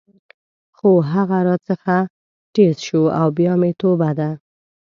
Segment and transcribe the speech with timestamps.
[0.77, 1.97] خو هغه راڅخه
[2.53, 4.29] ټیز شو او بیا مې توبه ده.